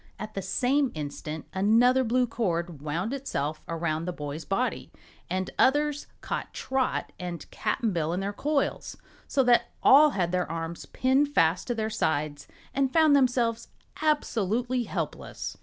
At 0.17 0.33
the 0.33 0.41
same 0.41 0.91
instant 0.95 1.45
another 1.53 2.03
blue 2.03 2.25
cord 2.25 2.81
wound 2.81 3.13
itself 3.13 3.61
around 3.67 4.05
the 4.05 4.11
boy's 4.11 4.45
body, 4.45 4.91
and 5.29 5.51
others 5.59 6.07
caught 6.21 6.55
Trot 6.55 7.11
and 7.19 7.45
Cap'n 7.51 7.93
Bill 7.93 8.11
in 8.11 8.19
their 8.19 8.33
coils, 8.33 8.97
so 9.27 9.43
that 9.43 9.69
all 9.83 10.09
had 10.09 10.31
their 10.31 10.49
arms 10.51 10.87
pinned 10.87 11.29
fast 11.35 11.67
to 11.67 11.75
their 11.75 11.91
sides 11.91 12.47
and 12.73 12.91
found 12.91 13.15
themselves 13.15 13.67
absolutely 14.01 14.85
helpless. 14.85 15.57